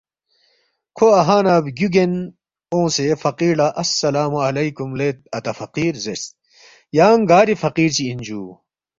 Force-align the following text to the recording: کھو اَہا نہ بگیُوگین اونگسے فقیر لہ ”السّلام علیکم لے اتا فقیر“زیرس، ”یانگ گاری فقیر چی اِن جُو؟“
کھو 0.95 1.07
اَہا 1.19 1.37
نہ 1.45 1.53
بگیُوگین 1.63 2.13
اونگسے 2.71 3.05
فقیر 3.23 3.53
لہ 3.59 3.67
”السّلام 3.81 4.33
علیکم 4.47 4.89
لے 4.99 5.09
اتا 5.37 5.51
فقیر“زیرس، 5.59 6.23
”یانگ 6.97 7.21
گاری 7.29 7.55
فقیر 7.63 7.89
چی 7.95 8.03
اِن 8.07 8.19
جُو؟“ 8.25 8.41